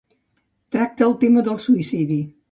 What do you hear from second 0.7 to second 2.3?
Tracta el tema del suïcidi.